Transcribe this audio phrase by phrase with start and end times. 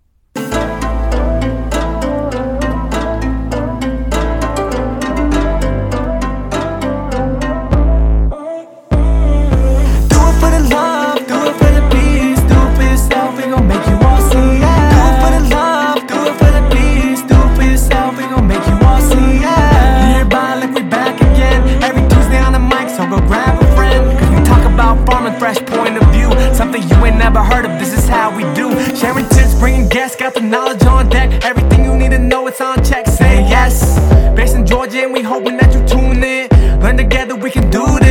[25.55, 28.71] fresh point of view, something you ain't never heard of, this is how we do.
[28.95, 32.61] Sharing tips, bringing guests, got the knowledge on deck, everything you need to know, it's
[32.61, 33.99] on check, say yes.
[34.35, 36.49] Based in Georgia, and we hoping that you tune in,
[36.81, 38.04] learn together, we can do this.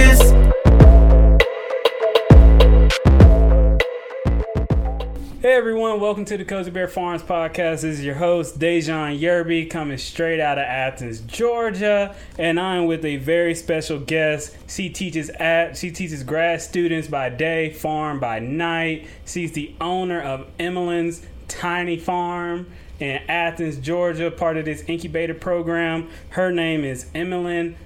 [5.54, 7.82] Hey everyone, welcome to the Cozybear Farms podcast.
[7.82, 12.16] This is your host, Deijhon Yerby, coming straight out of Athens, Georgia.
[12.36, 14.56] And I'm with a very special guest.
[14.68, 19.06] She teaches at she teaches grad students by day, farm by night.
[19.26, 22.66] She's the owner of Emlyn's Tiny Farm
[22.98, 26.10] in Athens, Georgia, part of this incubator program.
[26.30, 27.76] Her name is Emmeline.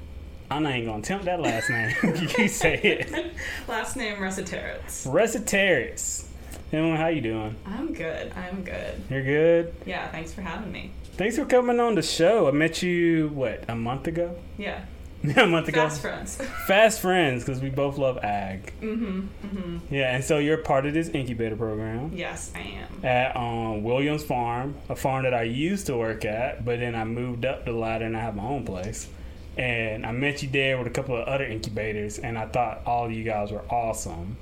[0.50, 1.94] I'm not even gonna attempt that last name.
[2.38, 3.34] you say it.
[3.68, 5.06] Last name Resetarits.
[5.06, 6.27] Resetarits.
[6.72, 7.56] Emlyn, how you doing?
[7.64, 8.32] I'm good.
[8.36, 9.02] I'm good.
[9.08, 9.74] You're good.
[9.86, 10.90] Yeah, thanks for having me.
[11.16, 12.46] Thanks for coming on the show.
[12.46, 14.36] I met you what a month ago.
[14.58, 14.84] Yeah.
[15.36, 15.88] a month ago.
[15.88, 16.36] Fast friends.
[16.66, 18.72] Fast friends because we both love ag.
[18.80, 19.20] mm-hmm.
[19.46, 19.92] Mm-hmm.
[19.94, 23.04] Yeah, and so you're part of this incubator program Yes, I am.
[23.04, 27.02] at um, Williams Farm, a farm that I used to work at, but then I
[27.04, 29.08] moved up the ladder and I have my own place.
[29.56, 33.06] And I met you there with a couple of other incubators, and I thought all
[33.06, 34.36] of you guys were awesome.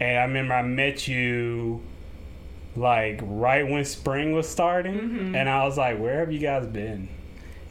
[0.00, 1.82] And I remember I met you
[2.76, 5.34] like right when spring was starting, Mm-hmm.
[5.36, 7.08] and I was like, "Where have you guys been?"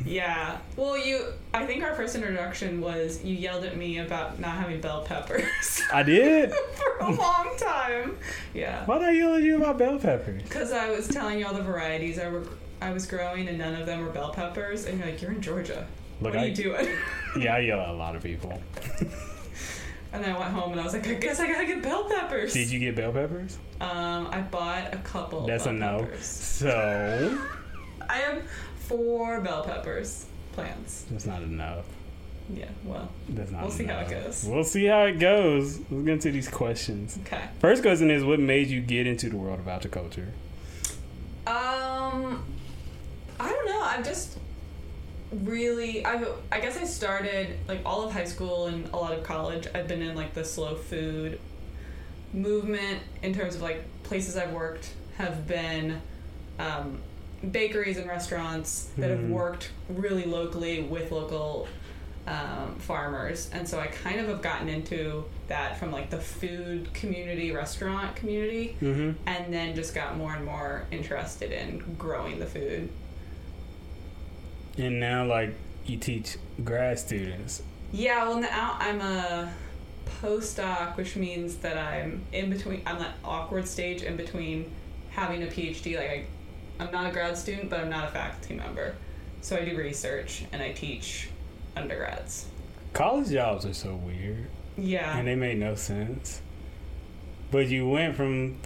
[0.05, 0.57] Yeah.
[0.77, 1.25] Well, you.
[1.53, 5.81] I think our first introduction was you yelled at me about not having bell peppers
[5.93, 6.53] I did.
[6.75, 8.17] for a long time.
[8.53, 8.85] Yeah.
[8.85, 10.43] Why did I yell at you about bell peppers?
[10.43, 12.43] Because I was telling you all the varieties I were
[12.81, 15.41] I was growing, and none of them were bell peppers, and you're like, "You're in
[15.41, 15.85] Georgia.
[16.21, 16.87] Look, what are I- you doing?"
[17.39, 18.61] Yeah, I yell at a lot of people.
[20.11, 22.05] And then I went home and I was like, I guess I gotta get bell
[22.09, 22.53] peppers.
[22.53, 23.57] Did you get bell peppers?
[23.79, 25.45] Um, I bought a couple.
[25.45, 25.99] That's bell a no.
[25.99, 26.25] Peppers.
[26.25, 27.37] So
[28.09, 28.43] I have
[28.79, 31.05] four bell peppers plants.
[31.11, 31.85] that's not enough.
[32.51, 33.61] Yeah, well, That's not.
[33.61, 34.43] We'll see how it goes.
[34.43, 35.77] We'll see how it goes.
[35.91, 37.19] Let's get into these questions.
[37.23, 37.43] okay.
[37.59, 40.29] First question is, what made you get into the world of horticulture?
[41.45, 42.43] Um,
[43.39, 43.81] I don't know.
[43.83, 44.39] I'm just
[45.31, 46.05] really.
[46.05, 49.67] I I guess I started like all of high school and a lot of college.
[49.73, 51.39] I've been in like the slow food
[52.33, 56.01] movement in terms of like places I've worked have been
[56.59, 56.99] um,
[57.51, 59.29] bakeries and restaurants that have Mhm.
[59.29, 61.67] worked really locally with local
[62.27, 66.93] um, farmers, and so I kind of have gotten into that from like the food
[66.93, 69.11] community, restaurant community, Mm-hmm.
[69.25, 72.89] and then just got more and more interested in growing the food.
[74.77, 75.53] And now, like,
[75.85, 77.63] you teach grad students.
[77.91, 79.51] Yeah, well now I'm a
[80.21, 82.81] postdoc, which means that I'm in between.
[82.85, 84.71] I'm that awkward stage in between
[85.09, 85.95] having a PhD.
[85.97, 86.09] Like
[86.79, 88.95] I, I'm not a grad student, but I'm not a faculty member.
[89.41, 91.29] So I do research and I teach
[91.75, 92.45] undergrads.
[92.93, 95.17] College jobs are so weird, Yeah.
[95.17, 96.41] and they made no sense.
[97.51, 98.57] But you went from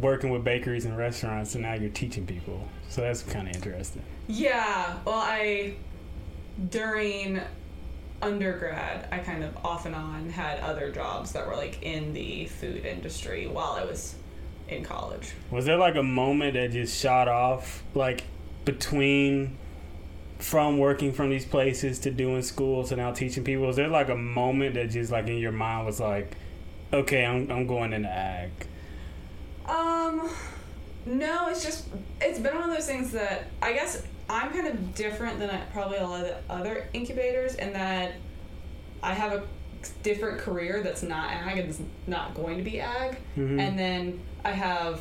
[0.00, 2.68] working with bakeries and restaurants, and now you're teaching people.
[2.88, 4.02] So that's kind of interesting.
[4.28, 5.74] Yeah, well, I
[6.70, 7.40] during
[8.20, 12.46] undergrad, I kind of off and on had other jobs that were like in the
[12.46, 14.14] food industry while I was
[14.68, 15.32] in college.
[15.50, 18.24] Was there like a moment that just shot off, like
[18.64, 19.58] between
[20.38, 23.66] from working from these places to doing school to now teaching people?
[23.66, 26.36] Was there like a moment that just like in your mind was like,
[26.92, 28.50] okay, I'm I'm going into ag?
[29.66, 30.28] Um,
[31.06, 31.86] no, it's just
[32.20, 35.58] it's been one of those things that I guess I'm kind of different than I,
[35.72, 38.12] probably a lot of the other incubators in that
[39.02, 39.42] I have a
[40.02, 43.60] different career that's not ag and is not going to be ag, Mhm.
[43.60, 45.00] and then I have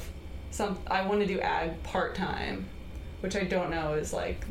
[0.52, 0.80] some.
[0.88, 2.66] I want to do ag part time,
[3.22, 4.44] which I don't know is like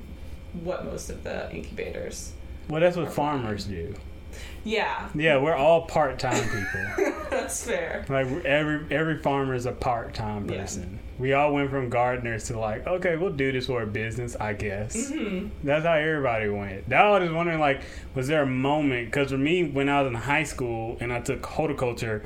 [0.63, 2.33] what most of the incubators.
[2.69, 3.95] Well, that's what farmers do.
[4.65, 7.13] Yeah, Yeah, we're all part time people.
[7.31, 8.05] that's fair.
[8.09, 10.61] like every every farmer is a part time Yeah.
[10.61, 10.99] person.
[11.19, 14.53] We all went from gardeners to like, okay, we'll do this for a business, I
[14.55, 15.11] guess.
[15.11, 16.89] hmm That's how everybody went.
[16.89, 17.83] That I was just wondering, like,
[18.15, 19.07] was there a moment?
[19.11, 22.23] Because for me, when I was in high school and I took horticulture,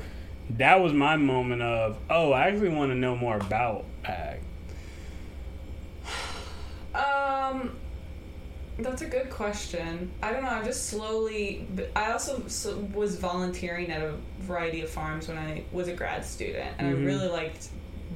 [0.51, 4.39] that was my moment of, oh, I actually want to know more about ag.
[6.93, 7.75] Um,
[8.79, 10.11] that's a good question.
[10.21, 10.49] I don't know.
[10.49, 11.67] I'm just slowly.
[11.95, 12.41] I also
[12.93, 17.01] was volunteering at a variety of farms when I was a grad student, and Mhm.
[17.01, 17.69] I really liked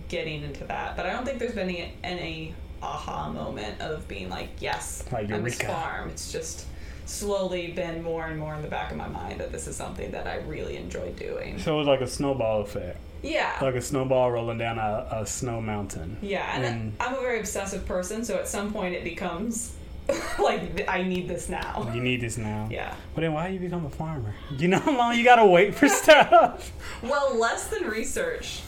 [0.10, 0.96] getting into that.
[0.98, 5.32] But I don't think there's been any, any aha moment of being like, yes, Like
[5.32, 6.10] I'm this farm.
[6.10, 6.66] It's just
[7.06, 10.12] slowly been more and more in the back of my mind that this is something
[10.12, 11.60] that I really enjoy doing.
[11.60, 13.52] So it was like a snowball effect, Yeah.
[13.62, 16.18] like a snowball rolling down a, a snow mountain.
[16.22, 19.74] Yeah, and And- I'm a very obsessive person, so at some point it becomes
[20.40, 21.90] like I need this now.
[21.94, 22.68] You need this now.
[22.72, 22.94] Yeah.
[23.16, 24.34] But then why you become a farmer?
[24.58, 26.72] You know how long you gotta wait for stuff.
[27.02, 28.62] Well, less than research.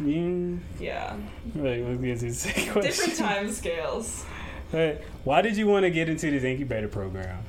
[0.00, 1.16] Yeah.
[1.54, 2.82] wait, let's get to the second question.
[2.82, 4.24] Different time scales.
[5.22, 7.44] Why did you want to get into this incubator program?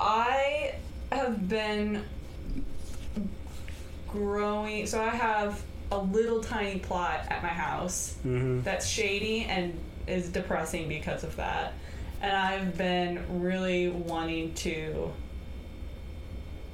[0.00, 0.74] I
[1.12, 2.02] have been
[4.08, 4.86] growing.
[4.86, 8.62] So I have a little tiny plot at my house Mm-hmm.
[8.62, 11.74] that's shady and is depressing because of that.
[12.20, 15.12] And I've been really wanting to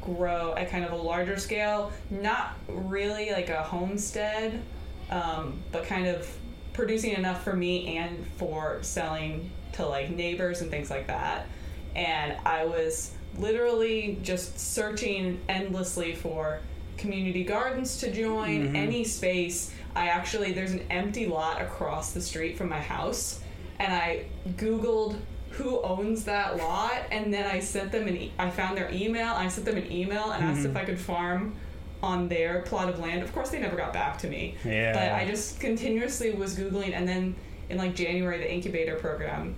[0.00, 4.62] grow at kind of a larger scale, not really like a homestead,
[5.10, 6.28] um, but kind of
[6.72, 11.46] producing enough for me and for selling to like neighbors and things like that.
[11.94, 16.60] And I was literally just searching endlessly for
[16.96, 18.76] community gardens to join, Mhm.
[18.76, 19.72] any space.
[19.96, 23.40] I actually, there's an empty lot across the street from my house,
[23.78, 24.24] and I
[24.56, 25.16] Googled
[25.56, 29.28] who owns that lot, and then I sent them an, e- I found their email,
[29.34, 30.70] I sent them an email and asked Mhm.
[30.70, 31.54] if I could farm
[32.02, 33.22] on their plot of land.
[33.22, 34.56] Of course, they never got back to me.
[34.64, 34.92] Yeah.
[34.92, 37.34] But I just continuously was Googling, and then
[37.70, 39.54] in like January, the incubator program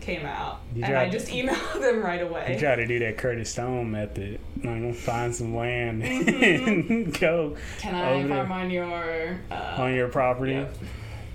[0.00, 2.52] came out, You and I just emailed them right away.
[2.54, 4.40] You try to do that Curtis Stone method.
[4.64, 10.08] I'm gonna find some land and go Can I farm on your uh, on your
[10.08, 10.52] property.
[10.52, 10.66] yeah.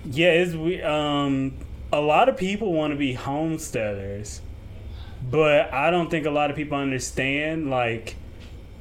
[0.08, 0.82] Yeah, it's we.
[0.82, 1.54] Um,
[1.92, 4.40] a lot of people want to be homesteaders,
[5.30, 7.70] but I don't think a lot of people understand.
[7.70, 8.16] Like,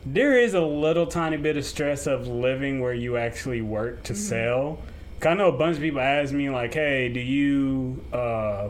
[0.05, 4.15] there is a little tiny bit of stress of living where you actually work to
[4.15, 4.79] sell.
[5.23, 8.69] I know a bunch of people ask me like, "Hey, do you uh,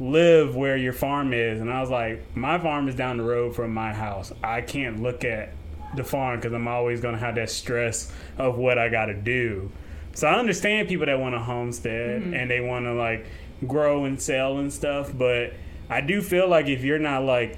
[0.00, 3.54] live where your farm is?" And I was like, "My farm is down the road
[3.54, 4.32] from my house.
[4.42, 5.50] I can't look at
[5.94, 9.70] the farm because I'm always gonna have that stress of what I got to do."
[10.14, 13.26] So I understand people that want to homestead and they want to like
[13.66, 15.54] grow and sell and stuff, but
[15.88, 17.56] I do feel like if you're not like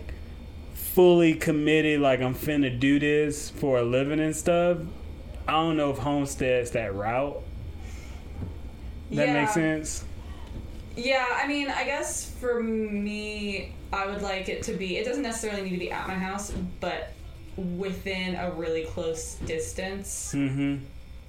[0.74, 4.78] fully committed, like I'm finna do this for a living and stuff,
[5.46, 7.42] I don't know if homestead's that route.
[9.10, 9.40] That yeah.
[9.40, 10.04] makes sense.
[10.96, 14.96] Yeah, I mean, I guess for me, I would like it to be.
[14.96, 17.12] It doesn't necessarily need to be at my house, but
[17.56, 20.84] within a really close distance Mm-hmm.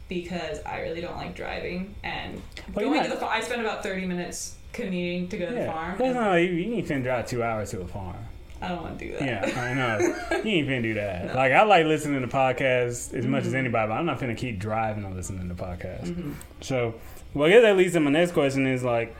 [0.08, 2.42] because I really don't like driving and
[2.74, 3.26] Well, going to the.
[3.26, 5.96] I spend about thirty minutes commuting to go to the farm.
[5.98, 8.18] That's not, you, you ain't finna drive two hours to a farm.
[8.62, 9.22] I don't want to do that.
[9.22, 10.00] Yeah, I know.
[10.44, 11.36] you ain't finna do that.
[11.36, 13.56] Like I like listening to podcasts as much as Mm-hmm.
[13.58, 16.34] anybody, but I'm not finna keep driving and listening to podcasts.
[16.62, 16.96] So,
[17.34, 19.16] well, I guess that leads to my next question: is like,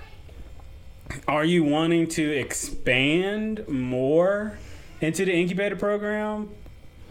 [1.28, 4.58] are you wanting to expand more
[5.02, 6.50] into the incubator program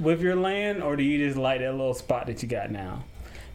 [0.01, 3.05] with your land, or do you just like that little spot that you got now?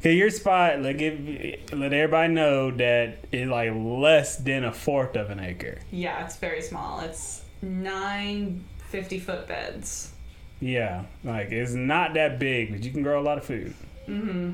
[0.02, 5.18] Cause your spot, like, if, let everybody know that it's like less than a fourth
[5.18, 5.80] of an acre.
[5.92, 7.02] Yeah, it's very small.
[7.02, 10.14] It's nine 50 foot beds.
[10.62, 13.74] Yeah, like it's not that big, but you can grow a lot of food.
[14.06, 14.54] hmm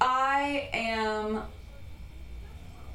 [0.00, 1.42] I am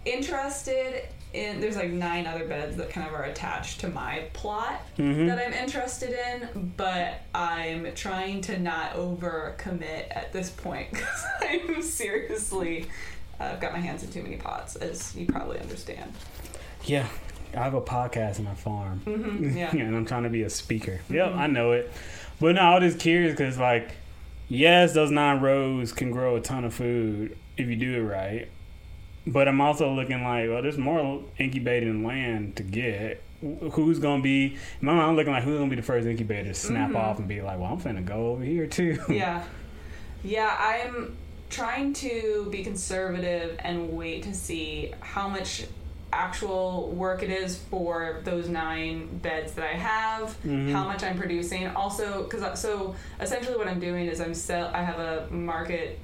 [0.06, 1.60] interested in.
[1.62, 5.28] There's like nine other beds that kind of are attached to my plot Mhm.
[5.28, 11.24] that I'm interested in, but I'm trying to not over commit at this point because
[11.42, 12.88] I'm seriously.
[13.40, 16.14] uh, I've got my hands in too many pots, as you probably understand.
[16.86, 17.08] Yeah,
[17.56, 19.00] I have a podcast in my farm.
[19.00, 19.72] hmm Yeah.
[19.72, 21.02] and I'm trying to be a speaker.
[21.10, 21.92] Yep, I know it.
[22.40, 23.92] But no, I was just curious because, like,
[24.50, 28.48] yes, those nine rows can grow a ton of food if you do it right.
[29.28, 33.22] But I'm also looking like, well, there's more incubating land to get.
[33.42, 34.46] Who's gonna be?
[34.82, 36.96] In my mind, I'm looking like who's gonna be the first incubator to snap Mhm.
[36.96, 39.00] off and be like, well, I'm finna go over here too.
[39.10, 39.44] yeah.
[40.24, 41.16] Yeah, I'm
[41.50, 45.66] trying to be conservative and wait to see how much
[46.14, 50.72] actual work it is for those nine beds that I have, Mhm.
[50.72, 51.68] how much I'm producing.
[51.68, 54.72] Also, because so essentially what I'm doing is I'm sell.
[54.74, 56.00] I have a market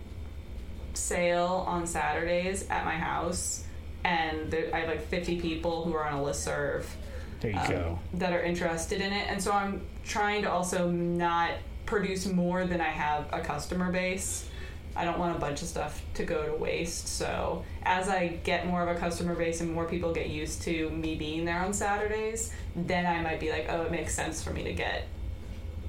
[0.94, 3.64] sale on Saturdays at my house,
[4.04, 6.96] and there, I have like 50 people who are on a list serve
[7.40, 8.00] There you um, go.
[8.16, 9.28] that are interested in it.
[9.30, 11.52] And so I'm trying to also not
[11.86, 14.48] produce more than I have a customer base.
[14.96, 17.08] I don't want a bunch of stuff to go to waste.
[17.08, 20.90] So as I get more of a customer base and more people get used to
[20.90, 24.52] me being there on Saturdays, then I might be like, oh, it makes sense for
[24.52, 25.08] me to get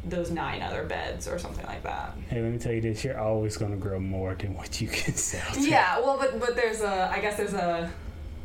[0.05, 2.15] those nine other beds or something like that.
[2.29, 5.15] Hey, let me tell you this: you're always gonna grow more than what you can
[5.15, 5.53] sell.
[5.55, 5.61] to.
[5.69, 7.91] Yeah, well, but but there's a I guess there's a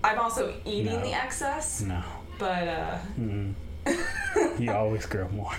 [0.03, 1.01] I'm also eating No.
[1.01, 2.03] the excess, No.
[2.37, 3.53] but uh Mm.
[4.59, 5.53] you always grow more.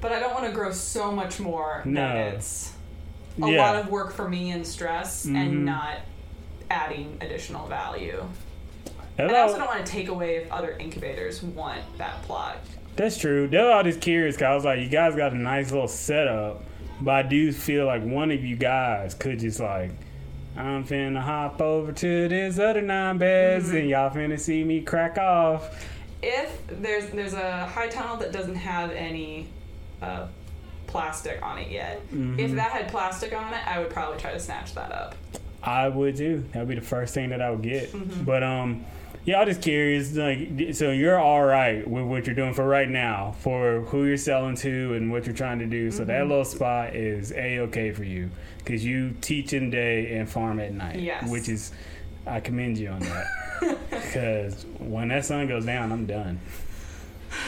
[0.00, 2.00] but I don't want to grow so much more No.
[2.00, 2.72] that it's
[3.42, 3.60] a Yeah.
[3.72, 5.36] lot of work for me and stress Mhm.
[5.36, 5.98] and not
[6.70, 8.22] adding additional value.
[9.16, 12.56] That's And I also don't want to take away if other incubators want that plot.
[12.96, 13.48] That's true.
[13.48, 14.36] That's all just curious.
[14.36, 16.62] Cause I was like, you guys got a nice little setup,
[17.00, 19.90] but I do feel like one of you guys could just like,
[20.56, 23.76] I'm finna hop over to this other nine beds, Mm-hmm.
[23.76, 25.88] and y'all finna see me crack off.
[26.22, 29.48] If there's there's a high tunnel that doesn't have any
[30.00, 30.28] uh,
[30.86, 32.00] plastic on it yet.
[32.12, 32.38] Mm-hmm.
[32.38, 35.16] If that had plastic on it, I would probably try to snatch that up.
[35.62, 36.44] I would too.
[36.52, 37.90] That would be the first thing that I would get.
[37.92, 38.22] Mm-hmm.
[38.24, 38.84] But um,
[39.24, 40.14] yeah, I'm just curious.
[40.14, 44.16] Like, so you're all right with what you're doing for right now, for who you're
[44.16, 45.90] selling to and what you're trying to do.
[45.90, 46.08] So Mm-hmm.
[46.08, 50.60] that little spot is a okay for you because you teach in day and farm
[50.60, 51.00] at night.
[51.00, 51.28] Yes.
[51.30, 51.72] Which is,
[52.26, 53.26] I commend you on that.
[53.90, 56.38] Because when that sun goes down, I'm done.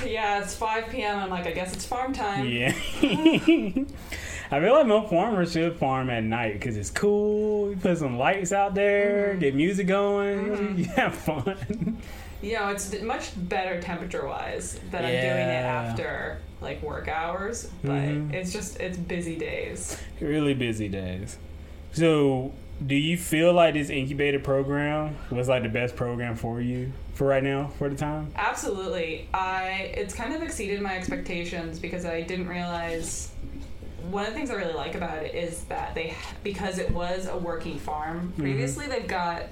[0.04, 1.18] Yeah, it's 5 p.m.
[1.18, 2.46] I'm like, I guess it's farm time.
[2.48, 2.72] Yeah.
[4.50, 7.70] I feel like most farmers should farm at night because it's cool.
[7.70, 9.40] You put some lights out there, Mm-hmm.
[9.40, 11.98] get music going, you have fun.
[12.42, 17.68] You know, it's much better temperature wise that I'm doing it after like work hours,
[17.82, 18.32] but Mhm.
[18.32, 19.98] it's just it's busy days.
[20.20, 21.38] really busy days.
[21.92, 22.52] So,
[22.86, 27.26] do you feel like this incubator program was like the best program for you for
[27.26, 28.30] right now for the time?
[28.36, 29.28] Absolutely.
[29.34, 33.32] I it's kind of exceeded my expectations because I didn't realize
[34.10, 37.26] one of the things I really like about it is that they because it was
[37.26, 39.44] a working farm previously they've got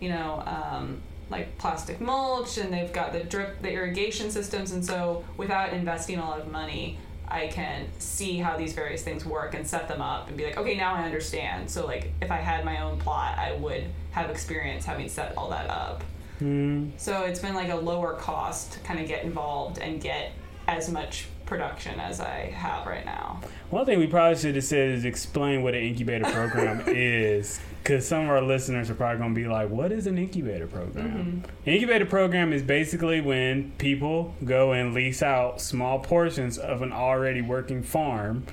[0.00, 4.72] you know um, like plastic mulch and they've got the drip the irrigation systems.
[4.72, 9.24] And so without investing a lot of money I can see how these various things
[9.24, 11.70] work and set them up and be like okay now I understand.
[11.70, 15.50] So like if I had my own plot I would have experience having set all
[15.50, 16.04] that up.
[16.40, 16.90] Hmm.
[16.96, 20.32] so it's been like a lower cost to kind of get involved and get
[20.66, 23.40] as much production as I have right now.
[23.70, 28.08] One thing we probably should have said is explain what an incubator program is, because
[28.08, 31.44] some of our listeners are probably going to be like, "What is an incubator program?"
[31.64, 36.92] An incubator program is basically when people go and lease out small portions of an
[36.92, 38.44] already working farm,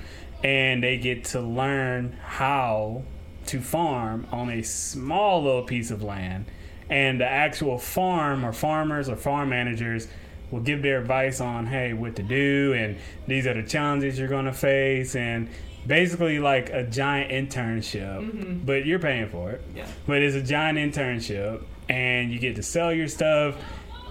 [0.44, 3.02] and they get to learn how
[3.46, 6.44] to farm on a small little piece of land,
[6.88, 10.06] and the actual farm or farmers or farm managers
[10.52, 14.28] will give their advice on hey what to do and these are the challenges you're
[14.28, 15.48] going to face and
[15.86, 18.20] basically like a giant internship.
[18.20, 18.64] Mm-hmm.
[18.64, 19.62] But you're paying for it.
[19.74, 19.86] Yeah.
[20.06, 23.56] but it's a giant internship and you get to sell your stuff.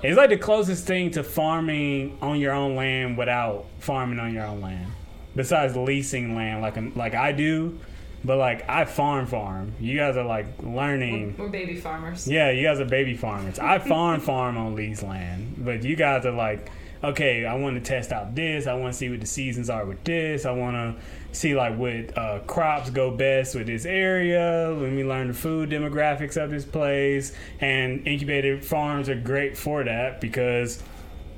[0.03, 4.45] It's like the closest thing to farming on your own land without farming on your
[4.45, 4.91] own land
[5.35, 7.79] besides leasing land like like I do
[8.23, 12.27] but like I farm farm you guys are like learning We're baby farmers.
[12.27, 13.59] yeah, you guys are baby farmers.
[13.59, 16.69] I farm farm on Lee's land, but you guys are like
[17.03, 18.67] okay, I want to test out this.
[18.67, 20.45] I want to see what the seasons are with this.
[20.45, 21.03] I want to
[21.35, 24.75] see like what uh, crops go best with this area.
[24.77, 27.33] Let me learn the food demographics of this place.
[27.59, 30.81] And incubated farms are great for that because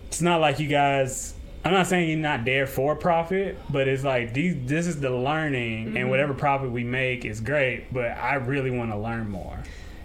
[0.07, 1.33] it's not like you guys.
[1.65, 4.55] I'm not saying you're not there for profit, but it's like these.
[4.65, 6.09] This is the learning, and mm-hmm.
[6.09, 7.93] whatever profit we make is great.
[7.93, 9.57] But I really want to learn more.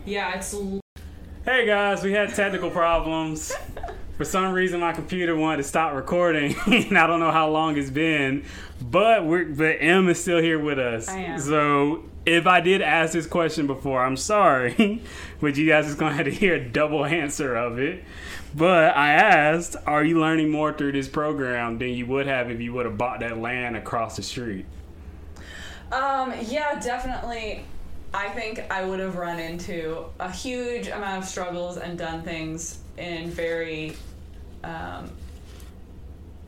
[0.05, 0.55] Yeah, it's
[1.45, 3.53] Hey guys, we had technical problems.
[4.17, 7.77] For some reason, my computer wanted to stop recording, and I don't know how long
[7.77, 8.45] it's been.
[8.81, 11.09] But we're but M is still here with us.
[11.09, 11.41] I am.
[11.41, 15.03] So if I did ask this question before, I'm sorry,
[15.41, 18.05] but you guys is gonna have to hear a double answer of it.
[18.55, 22.61] But I asked, are you learning more through this program than you would have if
[22.61, 24.65] you would have bought that land across the street?
[25.93, 27.65] Um, yeah, definitely.
[28.13, 32.79] I think I would have run into a huge amount of struggles and done things
[32.97, 33.97] in very
[34.65, 35.11] um,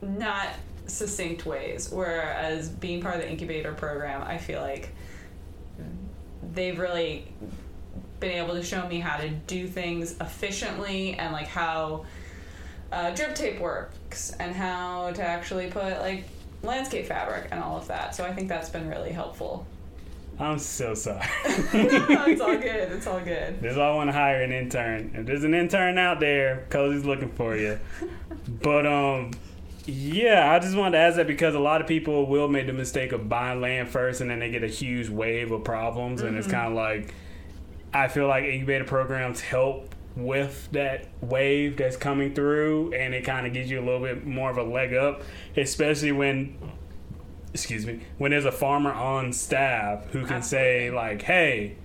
[0.01, 0.49] not
[0.87, 1.89] succinct ways.
[1.91, 4.89] Whereas being part of the incubator program, I feel like
[6.53, 7.31] they've really
[8.19, 12.05] been able to show me how to do things efficiently and like how
[12.91, 16.25] uh, drip tape works and how to actually put like
[16.63, 18.15] landscape fabric and all of that.
[18.15, 19.65] So I think that's been really helpful.
[20.39, 21.19] I'm so sorry.
[21.45, 22.91] no, it's all good.
[22.91, 23.61] It's all good.
[23.61, 25.11] This is why I want to hire an intern.
[25.13, 27.79] If there's an intern out there, Cozy's looking for you.
[28.47, 29.31] but um,
[29.85, 32.73] yeah, I just wanted to ask that because a lot of people will make the
[32.73, 36.37] mistake of buying land first, and then they get a huge wave of problems, and
[36.37, 36.55] it's mm-hmm.
[36.55, 37.13] kind of like
[37.93, 43.47] I feel like incubator programs help with that wave that's coming through, and it kind
[43.47, 45.23] of gives you a little bit more of a leg up,
[45.57, 46.57] especially when
[47.53, 51.75] excuse me, when there's a farmer on staff who can say like, "Hey,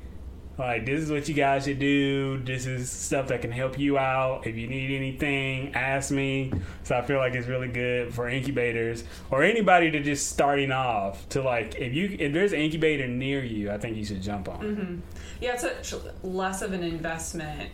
[0.58, 2.38] like this is what you guys should do.
[2.38, 4.46] This is stuff that can help you out.
[4.46, 9.04] If you need anything, ask me." So I feel like it's really good for incubators
[9.30, 13.44] or anybody to just starting off to like if you if there's an incubator near
[13.44, 15.02] you, I think you should jump on.
[15.40, 17.70] Yeah, it's a, less of an investment,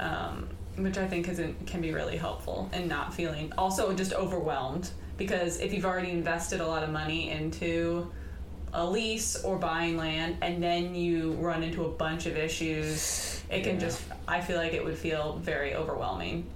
[0.00, 4.90] um, which I think is can be really helpful and not feeling also just overwhelmed
[5.16, 8.10] because if you've already invested a lot of money into
[8.72, 13.62] a lease or buying land and then you run into a bunch of issues, it
[13.64, 13.80] can Yeah.
[13.80, 16.46] just I feel like it would feel very overwhelming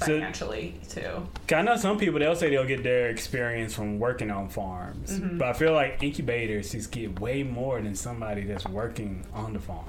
[0.00, 1.26] So- financially too.
[1.46, 5.18] 'Cause I know some people they'll say they'll get their experience from working on farms,
[5.18, 5.38] mm-hmm.
[5.38, 9.60] but I feel like incubators just get way more than somebody that's working on the
[9.60, 9.84] farm.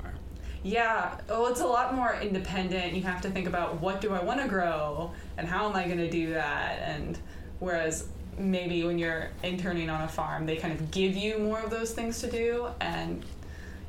[0.64, 2.94] Yeah, well, it's a lot more independent.
[2.94, 5.86] You have to think about what do I want to grow and how am I
[5.86, 6.80] going to do that.
[6.82, 7.20] And
[7.60, 11.70] whereas maybe when you're interning on a farm, they kind of give you more of
[11.70, 13.24] those things to do, and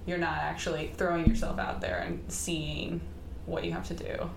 [0.06, 3.00] you're not actually throwing yourself out there and seeing
[3.46, 4.30] what you have to do.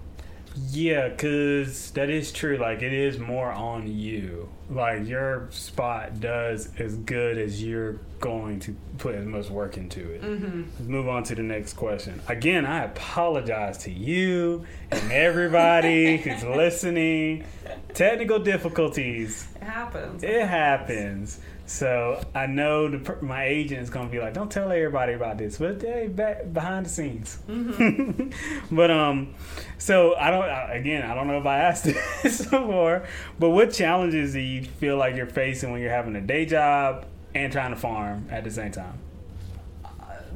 [0.72, 2.58] Yeah, cause that is true.
[2.58, 4.50] Like it is more on you.
[4.70, 10.12] Like your spot does as good as you're going to put as much work into
[10.12, 10.22] it.
[10.22, 10.64] Mm-hmm.
[10.78, 12.22] Let's move on to the next question.
[12.28, 17.46] Again, I apologize to you and everybody who's listening.
[17.94, 19.48] Technical difficulties.
[19.56, 20.24] It happens.
[20.24, 21.40] It happens.
[21.70, 25.60] So I know the, my agent is gonna be like, "Don't tell everybody about this,"
[25.60, 27.38] but hey, back behind the scenes.
[28.72, 29.36] but um,
[29.78, 30.46] so I don't.
[30.46, 31.84] I- Again, I don't know if I asked
[32.24, 33.04] this before,
[33.38, 37.06] but what challenges do you feel like you're facing when you're having a day job
[37.36, 38.98] and trying to farm at the same time?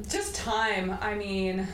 [0.07, 0.95] just time.
[1.01, 1.67] I mean,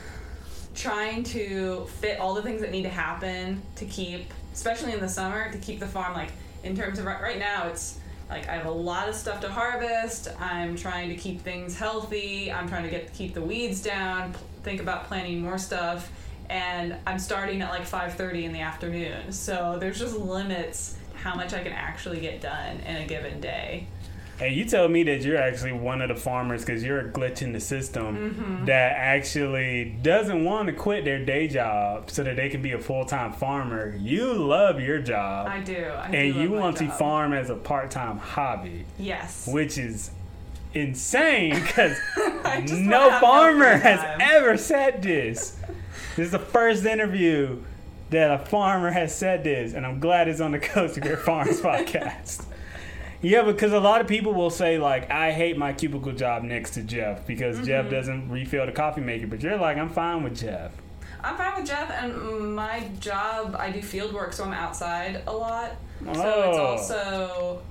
[0.73, 5.09] trying to fit all the things that need to happen to keep, especially in the
[5.09, 6.31] summer, to keep the farm like
[6.63, 7.67] in terms of right, right now.
[7.67, 7.98] It's
[8.29, 10.29] like I have a lot of stuff to harvest.
[10.39, 12.51] I'm trying to keep things healthy.
[12.51, 14.33] I'm trying to get keep the weeds down.
[14.33, 16.11] p- Think about planting more stuff,
[16.49, 19.31] and I'm starting at like 5:30 in the afternoon.
[19.31, 23.87] So there's just limits how much I can actually get done in a given day.
[24.41, 27.41] And you tell me that you're actually one of the farmers because you're a glitch
[27.41, 32.47] in the system that actually doesn't want to quit their day job so that they
[32.47, 33.93] can be a full time farmer.
[33.99, 35.47] You love your job.
[35.47, 35.75] I do.
[35.84, 39.45] I and do you want to farm as a part time hobby, Yes.
[39.52, 40.12] which is
[40.73, 41.97] insane because
[42.71, 45.58] no farmer has ever said this.
[46.15, 47.62] This is the first interview
[48.12, 52.45] that a farmer has said this, and I'm glad it's on the Cozybear Farms podcast.
[53.21, 56.71] Yeah, because a lot of people will say like, "I hate my cubicle job next
[56.71, 57.65] to Jeff because Mm-hmm.
[57.65, 60.71] Jeff doesn't refill the coffee maker," but you're like, "I'm fine with Jeff."
[61.21, 65.34] I'm fine with Jeff, and my job, I do field work, so I'm outside a
[65.34, 65.71] lot.
[66.08, 66.13] Oh.
[66.13, 66.65] So it's Oh.
[66.65, 67.62] also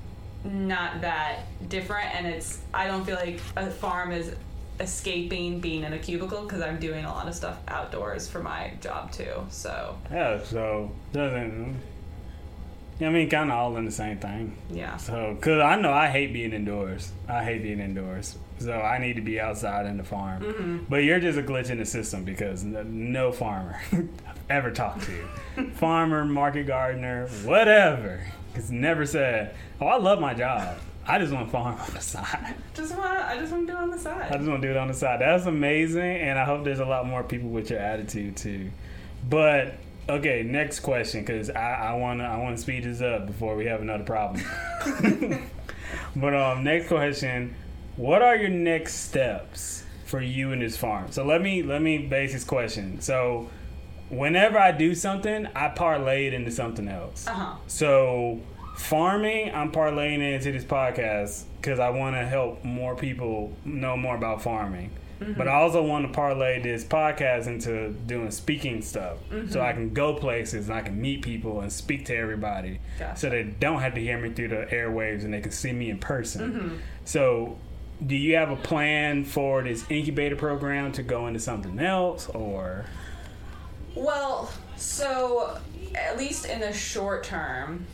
[0.45, 4.35] not that different, and it's I don't feel like a farm is
[4.81, 8.73] escaping being in a cubicle because I'm doing a lot of stuff outdoors for my
[8.81, 9.33] job too.
[9.49, 11.81] So Yeah, so doesn't
[13.01, 14.57] I mean, kind of all in the same thing.
[14.71, 14.97] Yeah.
[14.97, 17.13] So, cause I know I hate being indoors.
[17.29, 18.37] I hate being indoors.
[18.59, 20.43] So I need to be outside in the farm.
[20.43, 20.79] Mm-hmm.
[20.89, 24.09] But you're just a glitch in the system because no farmer I've
[24.51, 30.79] ever talked to, farmer, market gardener, whatever, has never said, "Oh, I love my job.
[31.07, 32.55] I just want to farm on the side.
[32.75, 34.33] Just want I just want to do it on the side.
[34.33, 36.81] I just want to do it on the side." That's amazing, and I hope there's
[36.81, 38.73] a lot more people with your attitude too.
[39.29, 39.75] But
[40.09, 43.66] okay, next question, because I want to I want to speed this up before we
[43.66, 44.44] have another problem.
[46.16, 47.55] but um, next question:
[47.97, 51.11] What are your next steps for you and this farm?
[51.12, 53.01] So let me let me base this question.
[53.01, 53.49] So
[54.09, 57.27] whenever I do something, I parlay it into something else.
[57.27, 57.57] Uh huh.
[57.66, 58.40] So
[58.77, 63.97] farming, I'm parlaying it into this podcast because I want to help more people know
[63.97, 64.90] more about farming.
[65.21, 69.19] But I also want to parlay this podcast into doing speaking stuff,
[69.51, 73.19] so I can go places and I can meet people and speak to everybody, Gotcha.
[73.19, 75.91] so they don't have to hear me through the airwaves and they can see me
[75.91, 76.53] in person.
[76.53, 76.77] Mm-hmm.
[77.05, 77.59] So,
[78.07, 82.85] do you have a plan for this incubator program to go into something else, or
[83.95, 85.59] Well, so
[85.95, 87.87] at least in the short term,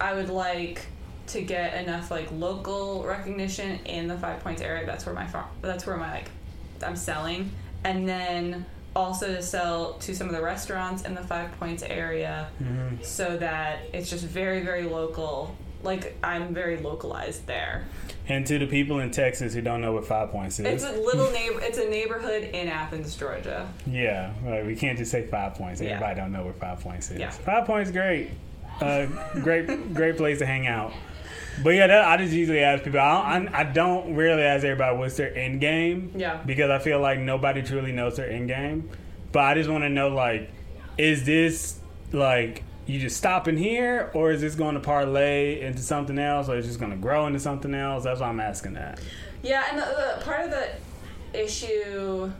[0.00, 0.86] I would like
[1.28, 4.84] to get enough like local recognition in the Five Points area.
[4.86, 5.46] That's where my farm.
[5.62, 6.30] That's where my like
[6.84, 7.50] I'm selling,
[7.84, 12.48] and then also to sell to some of the restaurants in the Five Points area,
[13.02, 15.56] so that it's just very very local.
[15.84, 17.84] Like I'm very localized there.
[18.28, 20.90] and to the people in Texas who don't know what Five Points is, It's a
[21.00, 21.60] little neighbor.
[21.62, 23.68] It's a neighborhood in Athens, Georgia.
[23.86, 24.66] Yeah, right.
[24.66, 25.80] We can't just say five points.
[25.80, 25.90] Yeah.
[25.90, 27.20] Everybody don't know where five points is.
[27.20, 27.30] Yeah.
[27.30, 28.30] Five points, great,
[28.80, 30.92] uh, great, great place to hang out.
[31.62, 33.00] But yeah, that, I just usually ask people.
[33.00, 36.12] I don't, I, I don't really ask everybody what's their end game.
[36.16, 36.42] Yeah.
[36.44, 38.90] Because I feel like nobody truly knows their end game.
[39.32, 40.50] But I just want to know, like,
[40.96, 41.78] is this
[42.12, 46.56] like you just stopping here, or is this going to parlay into something else, or
[46.56, 48.04] is this going to grow into something else?
[48.04, 49.00] That's why I'm asking that.
[49.42, 50.70] Yeah, and the, the part of the
[51.34, 52.32] issue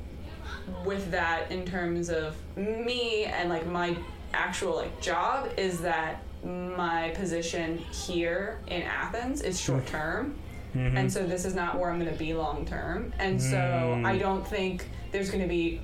[0.85, 3.97] with that in terms of me and like my
[4.33, 10.37] actual like job is that my position here in Athens is short term.
[10.75, 10.97] Mm-hmm.
[10.97, 13.13] And so this is not where I'm going to be long term.
[13.19, 14.07] And so mm.
[14.07, 15.81] I don't think there's going to be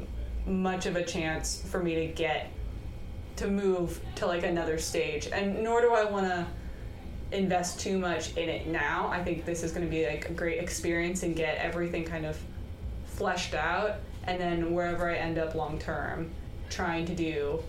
[0.47, 2.51] much of a chance for me to get
[3.37, 5.29] to move to like another stage.
[5.33, 6.47] And nor do I want to
[7.33, 9.09] invest too much in it now.
[9.09, 12.27] I think this is going to be like a great experience and get everything kind
[12.27, 12.39] of
[13.07, 13.97] fleshed out.
[14.25, 16.31] And then wherever I end up long term,
[16.71, 17.63] trying to do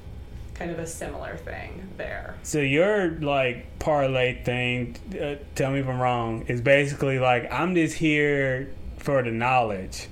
[0.56, 2.36] kind of a similar thing there.
[2.44, 7.76] So your like parlay thing, uh, tell me if I'm wrong, is basically like I'm
[7.76, 10.08] just here for the knowledge,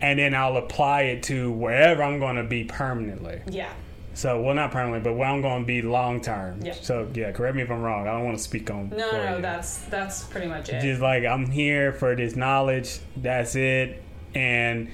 [0.00, 3.42] and then I'll apply it to wherever I'm going to be permanently.
[3.50, 3.72] Yeah.
[4.14, 6.60] So well, not permanently, but where I'm going to be long term.
[6.62, 6.74] Yeah.
[6.74, 8.06] So yeah, correct me if I'm wrong.
[8.06, 8.90] I don't want to speak on.
[8.90, 9.42] No, no, you.
[9.42, 10.80] that's that's pretty much it.
[10.82, 13.00] just like I'm here for this knowledge.
[13.16, 14.02] That's it.
[14.34, 14.90] And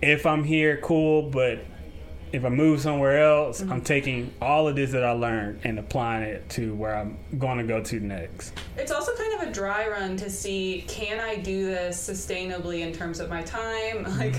[0.00, 1.22] if I'm here, cool.
[1.22, 1.64] But
[2.32, 3.72] if I move somewhere else, Mm-hmm.
[3.72, 7.58] I'm taking all of this that I learned and applying it to where I'm going
[7.58, 8.54] to go to next.
[8.76, 12.92] It's also kind of a dry run to see can I do this sustainably in
[12.92, 14.34] terms of my time, like,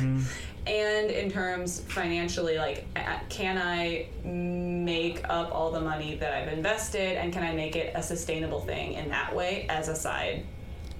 [0.66, 2.86] and in terms financially, like,
[3.30, 7.94] can I make up all the money that I've invested, and can I make it
[7.96, 10.46] a sustainable thing in that way as a side?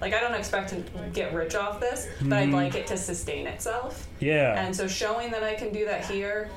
[0.00, 3.46] Like, I don't expect to get rich off this, but I'd like it to sustain
[3.46, 4.06] itself.
[4.20, 4.62] Yeah.
[4.62, 6.50] And so, showing that I can do that here,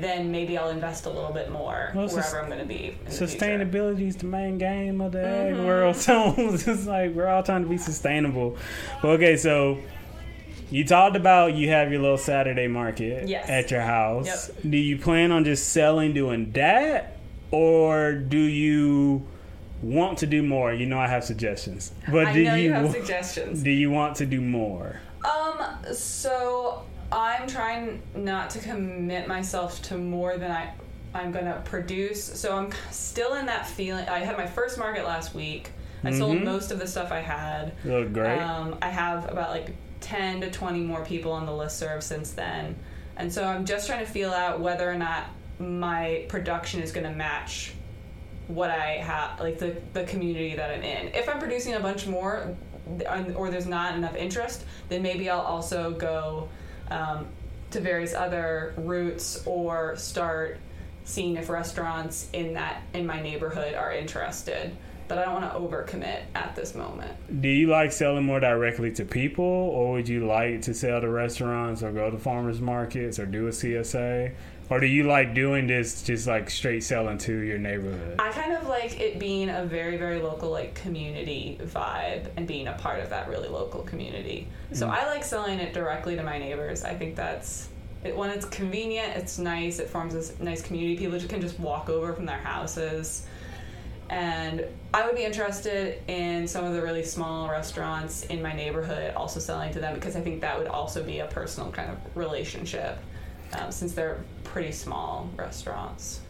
[0.00, 2.96] then maybe I'll invest a little bit more Well, wherever sus- I'm going to be.
[2.98, 3.10] In the.
[3.10, 5.66] Sustainability is the main game of the Mm-hmm.
[5.66, 5.96] world.
[6.06, 8.56] So it's like we're all trying to be sustainable.
[9.02, 9.78] Well, okay, so
[10.70, 13.48] you talked about you have your little Saturday market Yes.
[13.48, 14.48] at your house.
[14.48, 14.56] Yep.
[14.70, 17.18] Do you plan on just selling doing that,
[17.50, 19.26] or do you
[19.82, 20.72] want to do more?
[20.72, 23.62] You know, I have suggestions, but I do know you have suggestions.
[23.62, 25.00] do you want to do more?
[25.24, 30.72] Um, so I'm trying not to commit myself to more than I
[31.14, 32.24] I'm gonna produce.
[32.24, 34.08] So I'm still in that feeling.
[34.08, 35.70] I had my first market last week.
[36.04, 36.44] I sold Mhm.
[36.44, 37.72] most of the stuff I had.
[37.84, 38.38] Look great.
[38.38, 42.30] Um, I have about like 10 to 20 more people on the list serve since
[42.32, 42.76] then.
[43.16, 45.24] And so I'm just trying to feel out whether or not
[45.58, 47.74] my production is going to match
[48.48, 51.08] what I have, like the, the community that I'm in.
[51.14, 52.56] If I'm producing a bunch more
[53.36, 56.48] or there's not enough interest, then maybe I'll also go
[56.92, 57.26] um,
[57.70, 60.58] to various other routes or start
[61.04, 64.76] seeing if restaurants in that in my neighborhood are interested.
[65.08, 67.12] But I don't want to overcommit at this moment.
[67.42, 71.08] Do you like selling more directly to people, or would you like to sell to
[71.08, 74.32] restaurants or go to farmers markets or do a CSA?
[74.70, 78.16] Or do you like doing this just like straight selling to your neighborhood?
[78.18, 82.68] I kind of like it being a very, very local, like community vibe and being
[82.68, 84.48] a part of that really local community.
[84.72, 84.90] So mm.
[84.90, 86.84] I like selling it directly to my neighbors.
[86.84, 87.68] I think that's
[88.04, 89.78] it, when it's convenient, it's nice.
[89.78, 90.96] It forms this nice community.
[90.96, 93.26] People just can just walk over from their houses.
[94.08, 99.14] And I would be interested in some of the really small restaurants in my neighborhood
[99.14, 101.98] also selling to them because I think that would also be a personal kind of
[102.14, 102.98] relationship
[103.58, 106.20] um, since they're pretty small restaurants.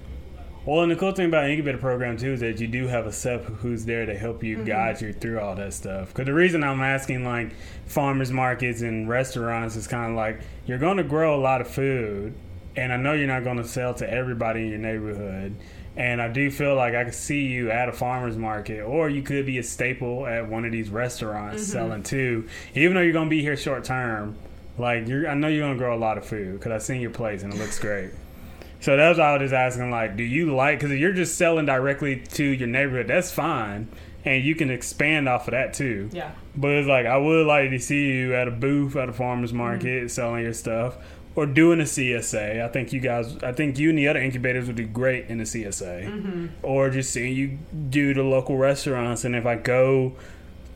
[0.65, 3.13] Well, and the cool thing about incubator program too is that you do have a
[3.13, 6.09] SEP who's there to help you guide you through all that stuff.
[6.09, 7.53] Because the reason I'm asking like
[7.87, 11.69] farmers markets and restaurants is kind of like you're going to grow a lot of
[11.69, 12.35] food,
[12.77, 15.57] and I know you're not going to sell to everybody in your neighborhood.
[15.97, 19.23] And I do feel like I could see you at a farmer's market, or you
[19.23, 22.49] could be a staple at one of these restaurants selling too.
[22.75, 24.37] Even though you're gonna be here short term,
[24.79, 27.11] like you're, I know you're gonna grow a lot of food because I've seen your
[27.11, 28.11] place and it looks great.
[28.81, 30.81] So that's why I was just asking, like, do you like?
[30.81, 33.89] Because you're just selling directly to your neighborhood, that's fine,
[34.25, 36.11] and you can expand off of that too.
[36.13, 36.33] Yeah.
[36.57, 39.53] But it's like I would like to see you at a booth at a farmer's
[39.53, 40.09] market mm-hmm.
[40.09, 40.97] selling your stuff
[41.35, 42.63] or doing a CSA.
[42.63, 45.39] I think you guys, I think you and the other incubators would do great in
[45.39, 46.05] the CSA.
[46.05, 46.47] Mm-hmm.
[46.63, 47.59] Or just seeing you
[47.89, 49.25] do the local restaurants.
[49.25, 50.15] And if I go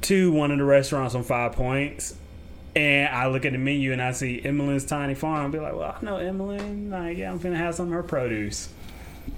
[0.03, 2.17] to one of the restaurants on Five Points
[2.77, 5.75] and I look at the menu and I see Emlyn's Tiny Farm, I'll be like,
[5.75, 6.91] well, I know Emmeline.
[6.91, 8.69] Like, yeah, I'm gonna have some of her produce.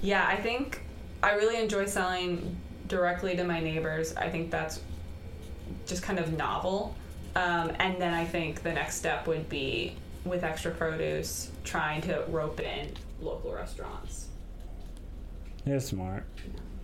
[0.01, 0.81] Yeah, I think
[1.23, 4.13] I really enjoy selling directly to my neighbors.
[4.15, 4.81] I think that's
[5.87, 6.95] just kind of novel.
[7.35, 12.25] Um, and then I think the next step would be with extra produce, trying to
[12.27, 14.27] rope in local restaurants.
[15.65, 16.25] That's smart.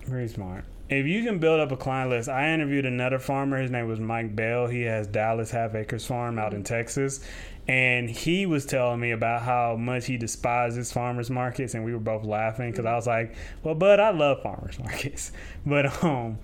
[0.06, 0.64] Very smart.
[0.88, 3.60] If you can build up a client list, I interviewed another farmer.
[3.60, 4.68] His name was Mike Bell.
[4.68, 6.74] He has Dallas Half Acres Farm out in mm-hmm.
[6.74, 7.22] Texas.
[7.68, 11.74] And he was telling me about how much he despises farmers markets.
[11.74, 12.96] And we were both laughing because I mm-hmm.
[12.98, 15.32] was like, well, Bud, I love farmers markets.
[15.66, 16.38] But um,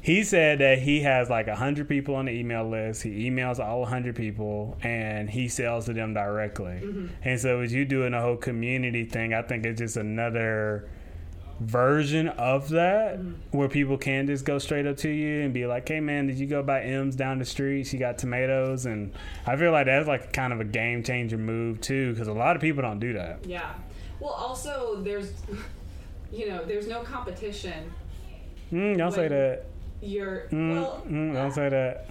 [0.00, 3.02] he said that he has like 100 people on the email list.
[3.02, 6.80] He emails all 100 people and he sells to them directly.
[6.82, 7.06] Mm-hmm.
[7.24, 10.88] And so, as you doing the whole community thing, I think it's just another
[11.60, 13.18] version of that
[13.50, 16.38] where people can just go straight up to you and be like, "Hey man, did
[16.38, 17.84] you go buy M's down the street?
[17.86, 19.12] She got tomatoes." And
[19.46, 22.54] I feel like that's like kind of a game changer move too, because a lot
[22.56, 23.44] of people don't do that.
[23.44, 23.74] Yeah.
[24.20, 25.32] Well, also, there's,
[26.32, 27.92] you know, there's no competition.
[28.72, 29.64] Mm, don't say that.
[30.00, 32.08] You're, Mm, well, mm, don't say that.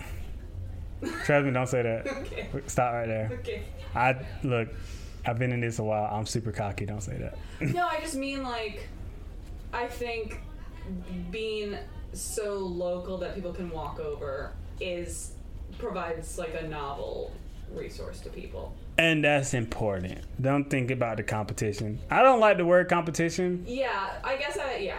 [1.25, 2.07] Trust me, don't say that.
[2.07, 2.47] okay.
[2.67, 3.29] Stop right there.
[3.39, 3.63] Okay.
[3.95, 4.69] I look.
[5.25, 6.05] I've been in this a while.
[6.13, 6.85] I'm super cocky.
[6.85, 7.37] Don't say that.
[7.73, 8.87] No, I just mean like,
[9.73, 10.41] I think
[11.31, 11.77] being
[12.13, 15.31] so local that people can walk over is
[15.77, 17.31] provides like a novel
[17.73, 18.73] resource to people.
[18.97, 20.19] And that's important.
[20.41, 21.99] Don't think about the competition.
[22.09, 24.97] I don't like the word competition Yeah, I guess I yeah,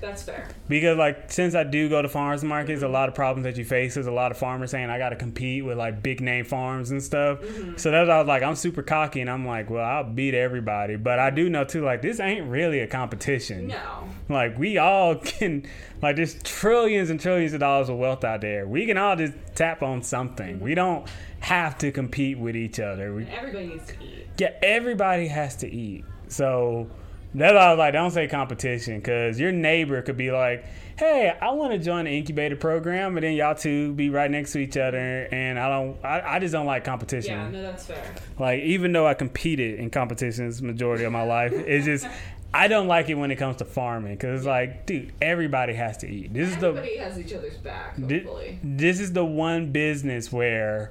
[0.00, 0.48] that's fair.
[0.68, 3.64] because, like, since I do go to farmers markets, a lot of problems that you
[3.64, 6.44] face is a lot of farmers saying I got to compete with like big name
[6.44, 7.40] farms and stuff.
[7.40, 7.76] Mm-hmm.
[7.76, 10.96] So that's I was like, I'm super cocky, and I'm like, well, I'll beat everybody.
[10.96, 13.68] But I do know too, like, this ain't really a competition.
[13.68, 14.08] No.
[14.28, 15.66] Like we all can,
[16.02, 18.66] like there's trillions and trillions of dollars of wealth out there.
[18.66, 20.56] We can all just tap on something.
[20.56, 20.64] Mm-hmm.
[20.64, 21.06] We don't
[21.40, 23.14] have to compete with each other.
[23.14, 24.26] We, Everybody needs to eat.
[24.38, 26.04] yeah, everybody has to eat.
[26.28, 26.88] So
[27.34, 30.64] that's why I was like, don't say competition, because your neighbor could be like,
[30.96, 34.52] hey, I want to join the incubator program, and then y'all two be right next
[34.52, 37.32] to each other, and I don't, I, I just don't like competition.
[37.32, 38.14] Yeah, no, that's fair.
[38.38, 42.06] Like even though I competed in competitions majority of my life, it's just
[42.52, 45.98] I don't like it when it comes to farming because it's like, dude, everybody has
[45.98, 46.34] to eat.
[46.34, 48.58] This is the Everybody has each other's back, hopefully.
[48.62, 50.90] this is the one business where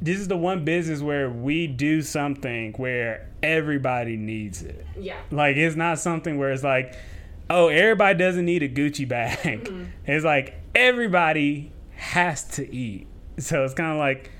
[0.00, 4.86] this is the one business where we do something where everybody needs it.
[4.98, 5.18] Yeah.
[5.30, 6.94] Like it's not something where it's like,
[7.50, 9.38] oh, everybody doesn't need a Gucci bag.
[9.64, 9.84] Mm-hmm.
[10.06, 13.06] It's like everybody has to eat.
[13.38, 14.30] So it's kind of like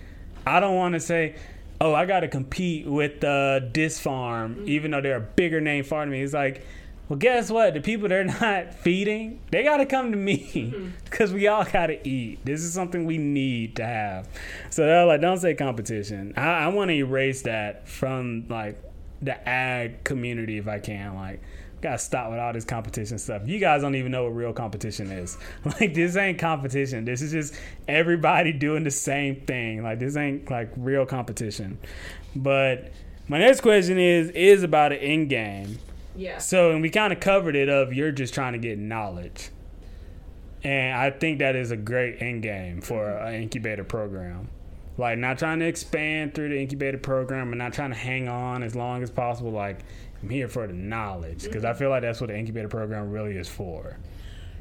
[0.46, 1.36] I don't want to say,
[1.80, 4.68] oh, I got to compete with uh, this farm, Mm-hmm.
[4.68, 6.24] even though they're a bigger name farm than me.
[6.24, 6.64] It's like,
[7.08, 7.74] well, guess what?
[7.74, 11.86] The people they're not feeding, they got to come to me because we all got
[11.86, 12.44] to eat.
[12.44, 14.28] This is something we need to have.
[14.70, 16.34] So they're like, don't say competition.
[16.36, 18.82] I, I want to erase that from like
[19.22, 21.14] the ag community if I can.
[21.14, 21.42] Like,
[21.80, 23.42] gotta stop with all this competition stuff.
[23.46, 25.38] You guys don't even know what real competition is.
[25.64, 27.04] Like, this ain't competition.
[27.04, 27.54] This is just
[27.86, 29.82] everybody doing the same thing.
[29.82, 31.78] Like, this ain't like real competition.
[32.34, 32.92] But
[33.28, 35.78] my next question is is about an end game.
[36.18, 36.38] Yeah.
[36.38, 39.50] So, and we kind of covered it of you're just trying to get knowledge.
[40.64, 43.28] And I think that is a great end game for mm-hmm.
[43.28, 44.48] an incubator program.
[44.96, 48.64] Like not trying to expand through the incubator program and not trying to hang on
[48.64, 49.52] as long as possible.
[49.52, 49.78] Like
[50.20, 51.78] I'm here for the knowledge because I mm-hmm.
[51.78, 53.96] feel like that's what the incubator program really is for.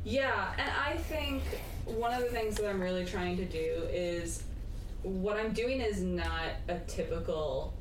[0.03, 1.41] Yeah, and I think
[1.85, 4.43] one of the things that I'm really trying to do is
[5.01, 7.73] what I'm doing is not a typical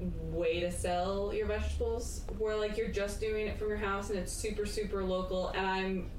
[0.00, 4.18] way to sell your vegetables where like you're just doing it from your house and
[4.18, 6.10] it's super super local and I'm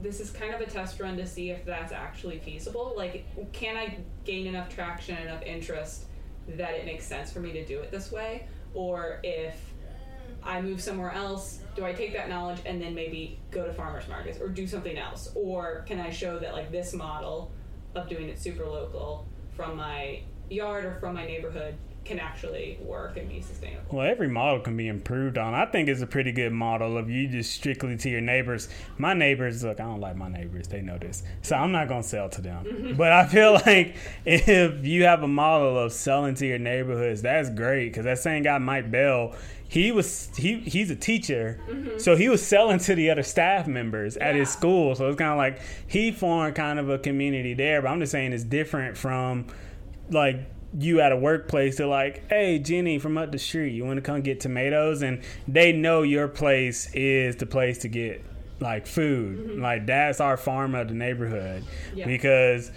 [0.00, 3.76] this is kind of a test run to see if that's actually feasible like can
[3.76, 6.06] I gain enough traction enough interest
[6.48, 9.72] that it makes sense for me to do it this way or if
[10.44, 14.08] I move somewhere else, do I take that knowledge and then maybe go to farmers
[14.08, 15.30] markets or do something else?
[15.34, 17.52] Or can I show that like this model
[17.94, 23.16] of doing it super local from my yard or from my neighborhood can actually work
[23.16, 23.96] and be sustainable?
[23.96, 25.54] Well, every model can be improved on.
[25.54, 28.68] I think it's a pretty good model of you just strictly to your neighbors.
[28.98, 30.68] My neighbors, look, I don't like my neighbors.
[30.68, 31.22] They know this.
[31.42, 32.64] So I'm not going to sell to them.
[32.64, 32.96] Mm-hmm.
[32.96, 37.50] But I feel like if you have a model of selling to your neighborhoods, that's
[37.50, 39.34] great because that same guy, Mike Bell,
[39.68, 41.98] he was he he's a teacher, mm-hmm.
[41.98, 44.94] so he was selling to the other staff members at his school.
[44.94, 47.80] So it's kind of like he formed kind of a community there.
[47.80, 49.46] But I'm just saying it's different from
[50.10, 50.40] like
[50.78, 54.02] you at a workplace they're like, hey Jenny from up the street, you want to
[54.02, 58.24] come get tomatoes, and they know your place is the place to get
[58.60, 59.38] like food.
[59.38, 59.62] Mm-hmm.
[59.62, 62.06] Like that's our farm of the neighborhood Yeah.
[62.06, 62.70] because.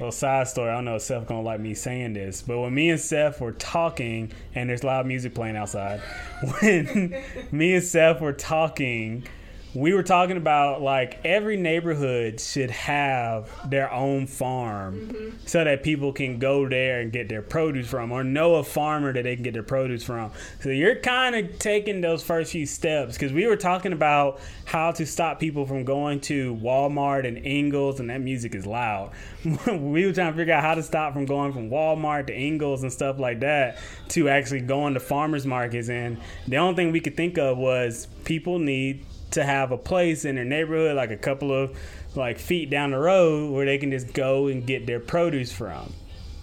[0.00, 0.68] Well, side story.
[0.70, 3.40] I don't know if Seth gonna like me saying this, but when me and Seth
[3.40, 6.00] were talking, and there's loud music playing outside,
[6.60, 9.24] when me and Seth were talking,
[9.74, 15.36] we were talking about like every neighborhood should have their own farm mm-hmm.
[15.46, 19.12] so that people can go there and get their produce from or know a farmer
[19.14, 20.30] that they can get their produce from.
[20.60, 24.92] So you're kind of taking those first few steps because we were talking about how
[24.92, 29.12] to stop people from going to walmart and ingles and that music is loud.
[29.72, 32.82] We were trying to figure out how to stop from going from walmart to ingles
[32.82, 33.78] and stuff like that
[34.10, 38.06] to actually going to farmers markets and the only thing we could think of was
[38.24, 41.76] people need to have a place in their neighborhood, like a couple of
[42.14, 45.92] like feet down the road, where they can just go and get their produce from.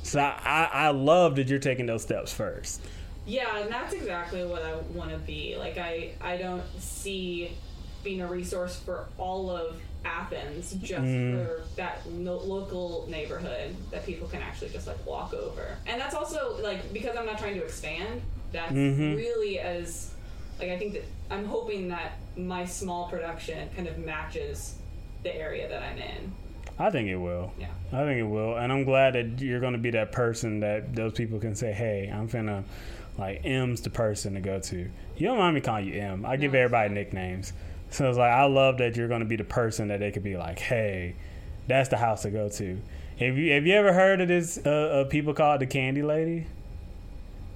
[0.03, 2.81] So I, I, I love that you're taking those steps first.
[3.25, 5.55] Yeah, and that's exactly what I want to be.
[5.57, 7.51] Like I I don't see
[8.03, 9.75] being a resource for all of
[10.05, 11.33] Athens just mm.
[11.33, 15.77] for that no- local neighborhood that people can actually just like walk over.
[15.85, 18.21] And that's also like because I'm not trying to expand,
[18.51, 19.15] that's mm-hmm.
[19.15, 20.11] really as
[20.59, 24.75] like I think that I'm hoping that my small production kind of matches
[25.23, 26.31] the area that I'm in.
[26.77, 27.51] I think it will.
[27.59, 27.67] Yeah.
[27.91, 30.95] I think it will, and I'm glad that you're going to be that person that
[30.95, 32.63] those people can say, "Hey, I'm finna
[33.17, 36.25] like M's the person to go to." You don't mind me calling you M.
[36.25, 37.53] I give No, it's everybody nicknames,
[37.89, 40.23] so it's like I love that you're going to be the person that they could
[40.23, 41.15] be like, "Hey,
[41.67, 42.79] that's the house to go to."
[43.19, 44.57] Have you have you ever heard of this?
[44.65, 46.47] Uh, uh, people call it the Candy Lady.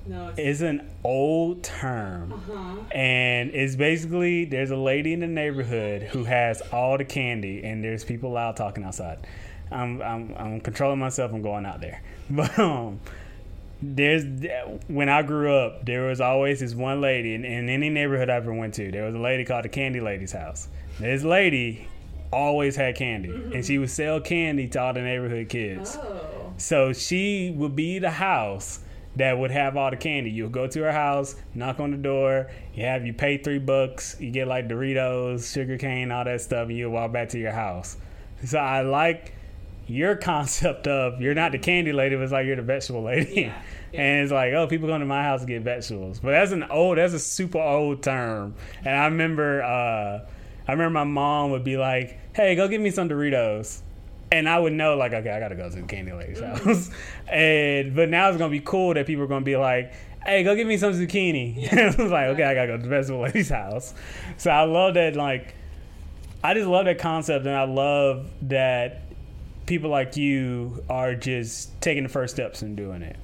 [0.05, 2.33] No, it's an old term.
[2.33, 2.81] uh-huh.
[2.91, 7.83] And it's basically there's a lady in the neighborhood who has all the candy, and
[7.83, 9.25] there's people loud talking outside.
[9.71, 12.99] I'm I'm, I'm controlling myself from going out there, but um,
[13.81, 14.23] there's
[14.87, 18.35] when I grew up, there was always this one lady in, in any neighborhood I
[18.35, 18.91] ever went to.
[18.91, 20.67] There was a lady called the Candy Lady's house.
[20.99, 21.87] This lady
[22.31, 25.97] always had candy, and she would sell candy to all the neighborhood kids.
[25.97, 26.53] Oh.
[26.57, 28.79] So she would be the house
[29.15, 30.31] that would have all the candy.
[30.31, 34.15] You'll go to her house, knock on the door, you have you pay three bucks,
[34.19, 37.51] you get like Doritos, sugar cane, all that stuff, and you walk back to your
[37.51, 37.97] house.
[38.45, 39.35] So I like
[39.85, 43.33] your concept of you're not the candy lady, but it's like you're the vegetable lady.
[43.33, 43.61] Yeah, yeah.
[43.95, 46.19] And it's like, oh, people come to my house to get vegetables.
[46.19, 48.55] But that's an old that's a super old term.
[48.83, 50.27] And I remember uh
[50.67, 53.83] I remember my mom would be like, Hey, go get me some Doritos
[54.33, 56.67] and I would know like okay, I gotta go to candy lady's Mm-hmm.
[56.69, 56.89] house.
[57.31, 59.93] and but now it's gonna be cool that people are gonna be like,
[60.25, 61.71] hey, go get me some zucchini.
[61.73, 63.93] I was like, okay, I gotta go to the vegetable lady's house.
[64.37, 65.55] So I love that like
[66.43, 69.03] I just love that concept and I love that
[69.65, 73.15] people like you are just taking the first steps and doing it.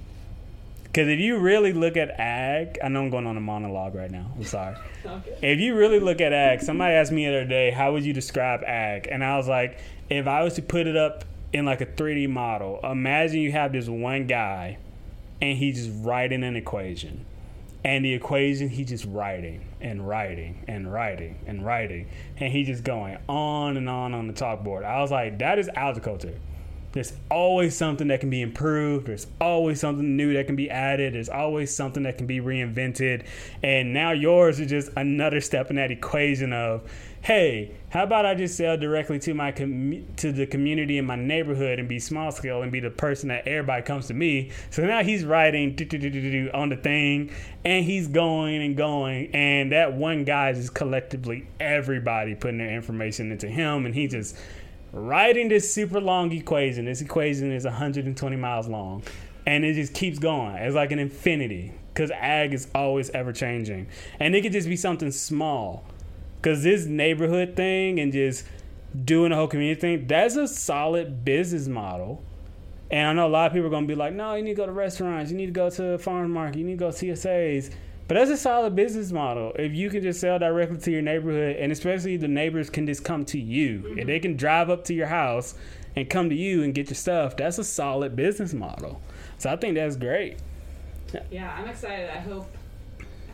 [0.83, 4.09] Because if you really look at ag, I know I'm going on a monologue right
[4.09, 4.31] now.
[4.35, 4.75] I'm sorry.
[5.05, 5.37] Okay.
[5.41, 8.13] If you really look at ag, somebody asked me the other day, how would you
[8.13, 9.07] describe ag?
[9.11, 9.77] And I was like,
[10.09, 13.71] if I was to put it up in like a 3D model, imagine you have
[13.71, 14.77] this one guy
[15.41, 17.25] and he's just writing an equation.
[17.83, 22.09] And the equation, he's just writing and writing and writing and writing.
[22.37, 24.83] And he's just going on and on on the chalkboard.
[24.83, 26.37] I was like, that is agriculture.
[26.91, 29.05] There's always something that can be improved.
[29.05, 31.13] There's always something new that can be added.
[31.13, 33.25] There's always something that can be reinvented.
[33.61, 36.91] And now yours is just another step in that equation of,
[37.21, 41.15] hey, how about I just sell directly to my com- to the community in my
[41.15, 44.51] neighborhood and be small scale and be the person that everybody comes to me.
[44.69, 45.71] So now he's writing
[46.53, 47.31] on the thing
[47.65, 53.31] and he's going and going and that one guy is collectively everybody putting their information
[53.31, 54.35] into him and he just
[54.91, 56.85] writing this super long equation.
[56.85, 59.03] This equation is 120 miles long,
[59.45, 60.55] and it just keeps going.
[60.55, 63.87] It's like an infinity because ag is always ever changing,
[64.19, 65.85] and it could just be something small.
[66.41, 68.45] Because this neighborhood thing and just
[69.05, 72.23] doing the whole community thing, that's a solid business model.
[72.91, 74.55] And I know a lot of people are gonna be like, no, you need to
[74.55, 76.91] go to restaurants, you need to go to the farm market, you need to go
[76.91, 77.71] to CSAs.
[78.07, 79.53] But that's a solid business model.
[79.59, 83.03] If you can just sell directly to your neighborhood, and especially the neighbors can just
[83.03, 84.07] come to you, if mm-hmm.
[84.07, 85.53] they can drive up to your house
[85.95, 88.99] and come to you and get your stuff, that's a solid business model.
[89.37, 90.39] So I think that's great.
[91.29, 92.09] Yeah, I'm excited.
[92.09, 92.51] I hope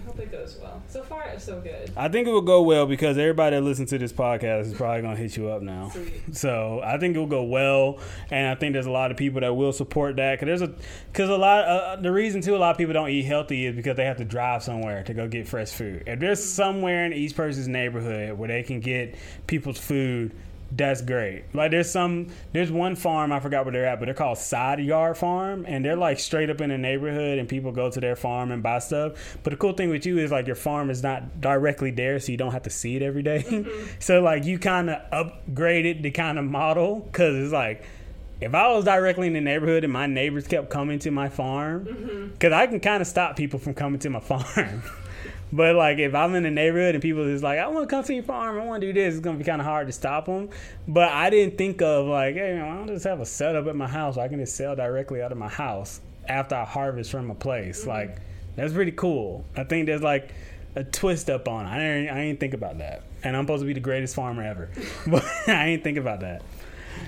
[0.05, 0.81] hope it goes well.
[0.87, 1.91] So far, it's so good.
[1.97, 5.01] I think it will go well because everybody that listens to this podcast is probably
[5.01, 5.89] going to hit you up now.
[5.89, 6.21] Sweet.
[6.35, 7.99] So I think it will go well,
[8.29, 10.39] and I think there's a lot of people that will support that.
[10.39, 10.73] Cause there's a,
[11.13, 11.65] cause a lot.
[11.65, 14.17] Uh, the reason too, a lot of people don't eat healthy is because they have
[14.17, 16.03] to drive somewhere to go get fresh food.
[16.05, 19.15] If there's somewhere in each person's neighborhood where they can get
[19.47, 20.35] people's food,
[20.75, 21.43] that's great.
[21.53, 24.79] Like there's some, there's one farm I forgot where they're at, but they're called Side
[24.79, 28.15] Yard Farm, and they're like straight up in the neighborhood, and people go to their
[28.15, 29.37] farm and buy stuff.
[29.43, 32.31] But the cool thing with you is like your farm is not directly there, so
[32.31, 33.43] you don't have to see it every day.
[33.47, 33.85] Mm-hmm.
[33.99, 37.83] so like you kind of upgraded the kind of model because it's like.
[38.41, 41.85] If I was directly in the neighborhood and my neighbors kept coming to my farm,
[41.85, 42.27] mm-hmm.
[42.33, 44.83] because I can kind of stop people from coming to my farm.
[45.53, 48.03] But like if I'm in the neighborhood and people is like, I want to come
[48.03, 49.93] to your farm, I want to do this, it's gonna be kind of hard to
[49.93, 50.49] stop them.
[50.87, 53.87] But I didn't think of like, hey, man, I'll just have a setup at my
[53.87, 54.17] house.
[54.17, 57.85] I can just sell directly out of my house after I harvest from a place.
[57.85, 58.17] Like
[58.55, 59.45] that's pretty cool.
[59.55, 60.33] I think there's like
[60.75, 61.65] a twist up on.
[61.65, 61.69] it.
[61.69, 64.43] I didn't, I didn't think about that, and I'm supposed to be the greatest farmer
[64.43, 64.69] ever,
[65.07, 66.41] but I didn't think about that.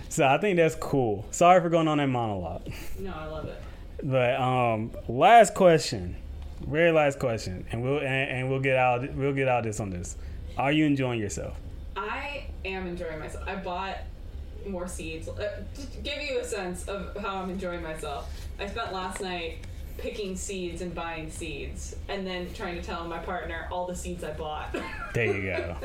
[0.10, 1.26] So I think that's cool.
[1.32, 2.70] Sorry for going on that monologue.
[3.00, 3.62] No, I love it.
[4.04, 6.18] But um, last question,
[6.62, 9.90] very last question, and we'll and, and we'll get out we'll get out this on
[9.90, 10.18] this.
[10.58, 11.56] Are you enjoying yourself?
[11.96, 13.48] I am enjoying myself.
[13.48, 13.98] I bought
[14.68, 15.28] more seeds.
[15.28, 19.60] Uh, to give you a sense of how I'm enjoying myself, I spent last night
[19.98, 24.24] picking seeds and buying seeds, and then trying to tell my partner all the seeds
[24.24, 24.76] I bought.
[25.14, 25.76] There you go.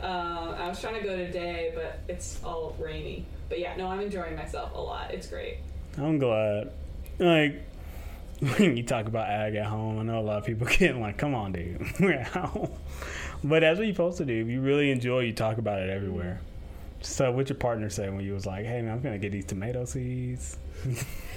[0.00, 3.26] um, I was trying to go today, but it's all rainy.
[3.48, 5.12] But yeah, no, I'm enjoying myself a lot.
[5.12, 5.58] It's great.
[5.98, 6.70] I'm glad.
[7.18, 7.62] Like
[8.58, 11.16] when you talk about ag at home, I know a lot of people getting like,
[11.16, 12.70] "Come on, dude, we're at home."
[13.42, 14.42] But that's what you're supposed to do.
[14.42, 16.40] If you really enjoy, you talk about it everywhere.
[17.00, 19.46] So, what your partner say when you was like, "Hey, man, I'm gonna get these
[19.46, 20.58] tomato seeds"?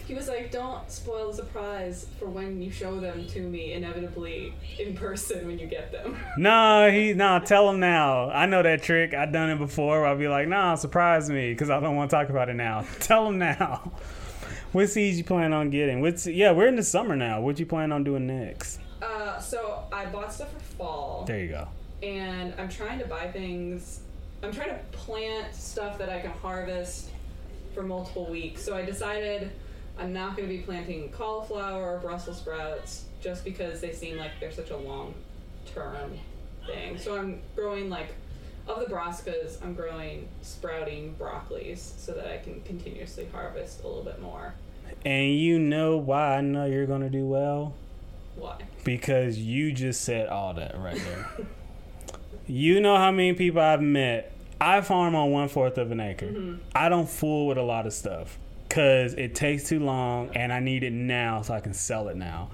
[0.08, 4.54] He was like, "Don't spoil the surprise for when you show them to me, inevitably
[4.80, 7.40] in person when you get them." No, he no.
[7.40, 8.30] Tell him now.
[8.32, 9.14] I know that trick.
[9.14, 10.06] I've done it before.
[10.06, 12.86] I'll be like, "Nah, surprise me," because I don't want to talk about it now.
[13.00, 13.94] Tell him now.
[14.72, 16.02] What seeds you plan on getting?
[16.02, 16.52] What's yeah?
[16.52, 17.42] We're in the summer now.
[17.42, 18.80] What you plan on doing next?
[19.02, 21.24] Uh, so I bought stuff for fall.
[21.26, 21.68] There you go.
[22.04, 24.02] and I'm trying to buy things.
[24.44, 27.10] I'm trying to plant stuff that I can harvest
[27.74, 28.64] for multiple weeks.
[28.64, 29.52] So I decided
[29.98, 34.32] I'm not going to be planting cauliflower or Brussels sprouts just because they seem like
[34.40, 35.14] they're such a long
[35.74, 36.12] term
[36.68, 36.98] thing.
[36.98, 38.14] So I'm growing like
[38.70, 44.04] of the brassicas, I'm growing sprouting broccolis so that I can continuously harvest a little
[44.04, 44.54] bit more.
[45.06, 47.74] And you know why I know you're gonna do well?
[48.36, 48.58] Why?
[48.84, 51.28] Because you just said all that right there.
[52.48, 54.34] you know how many people I've met.
[54.62, 56.28] I farm on one fourth of an acre.
[56.28, 56.56] Mm-hmm.
[56.76, 60.60] I don't fool with a lot of stuff because it takes too long and I
[60.60, 62.52] need it now so I can sell it now.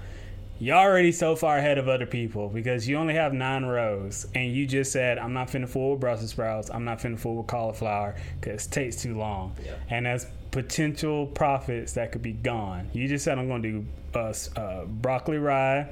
[0.58, 4.52] You're already so far ahead of other people because you only have nine rows and
[4.52, 6.70] you just said, I'm not finna fool with Brussels sprouts.
[6.70, 9.54] I'm not finna fool with cauliflower because it takes too long.
[9.64, 9.80] Yep.
[9.90, 12.88] And that's potential profits that could be gone.
[12.94, 15.88] You just said, I'm gonna do uh, uh, broccoli rye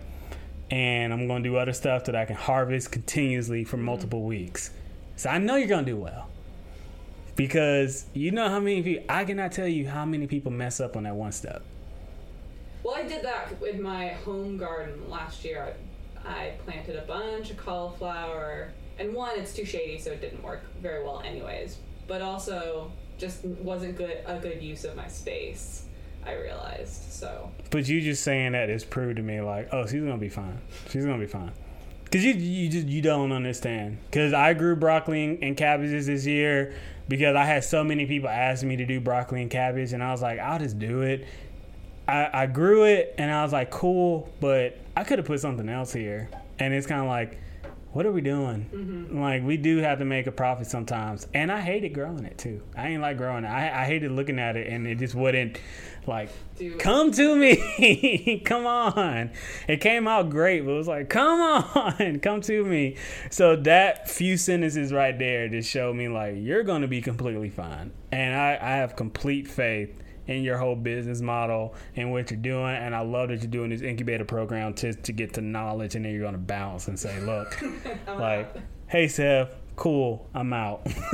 [0.70, 4.70] and I'm going to do other stuff that I can harvest continuously for multiple weeks.
[5.16, 6.28] So I know you're going to do well.
[7.36, 10.96] Because you know how many people, I cannot tell you how many people mess up
[10.96, 11.64] on that one step.
[12.84, 15.74] Well, I did that with my home garden last year.
[16.24, 20.42] I, I planted a bunch of cauliflower, and one, it's too shady, so it didn't
[20.42, 21.78] work very well, anyways.
[22.06, 25.86] But also, just wasn't good a good use of my space.
[26.26, 27.50] I realized so.
[27.70, 30.58] But you just saying that is proved to me like, oh, she's to be fine.
[30.90, 31.52] She's to be fine.
[32.10, 33.98] Cause you you just you don't understand.
[34.12, 36.74] Cause I grew broccoli and, and cabbages this year
[37.08, 40.12] because I had so many people asking me to do broccoli and cabbage, and I
[40.12, 41.26] was like, I'll just do it.
[42.06, 45.68] I, I grew it, and I was like, cool, but I could have put something
[45.68, 46.28] else here,
[46.58, 47.38] and it's kind of like,
[47.94, 48.68] what are we doing?
[48.74, 49.20] Mm-hmm.
[49.20, 52.60] Like we do have to make a profit sometimes, and I hated growing it too.
[52.76, 53.48] I ain't like growing it.
[53.48, 55.60] I, I hated looking at it, and it just wouldn't
[56.04, 56.28] like
[56.58, 56.80] it.
[56.80, 58.42] come to me.
[58.44, 59.30] come on.
[59.68, 62.96] It came out great, but it was like, come on, come to me.
[63.30, 67.92] So that few sentences right there just showed me like you're gonna be completely fine.
[68.10, 72.76] And I, I have complete faith in your whole business model and what you're doing.
[72.76, 76.04] And I love that you're doing this incubator program to to get to knowledge and
[76.04, 77.62] then you're gonna bounce and say, look,
[78.06, 78.54] like,
[78.88, 80.82] hey Seth, cool, I'm out.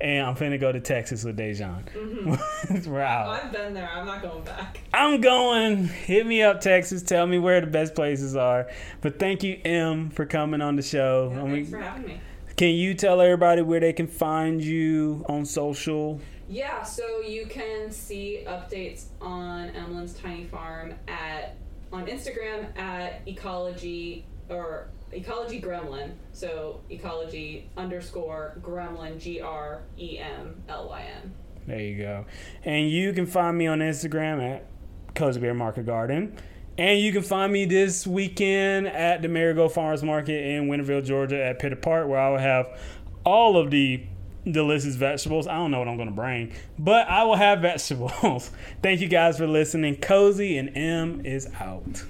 [0.00, 1.84] and I'm finna go to Texas with Deijhon.
[1.92, 2.90] Mm-hmm.
[2.90, 3.44] We're out.
[3.44, 3.88] I've been there.
[3.92, 4.80] I'm not going back.
[4.92, 5.88] I'm going.
[5.88, 7.02] Hit me up, Texas.
[7.02, 8.68] Tell me where the best places are.
[9.00, 11.32] But thank you, M, for coming on the show.
[11.34, 12.20] Yeah, thanks for having me.
[12.56, 16.20] can you tell everybody where they can find you on social?
[16.52, 21.56] Yeah, so you can see updates on Emlyn's Tiny Farm at
[21.90, 26.10] on Instagram at ecology or ecology gremlin.
[26.34, 31.32] So ecology underscore gremlin G R E M L Y N.
[31.66, 32.26] There you go.
[32.64, 34.66] And you can find me on Instagram at
[35.14, 36.36] Cozybear Market Garden.
[36.76, 41.42] And you can find me this weekend at the Marigold Farmers Market in Winterville, Georgia
[41.42, 42.78] at Pittard Park, where I will have
[43.24, 44.04] all of the
[44.50, 45.46] delicious vegetables.
[45.46, 48.50] I don't know what I'm going to bring, but I will have vegetables.
[48.82, 49.96] Thank you guys for listening.
[49.96, 52.04] Cozy and M is out.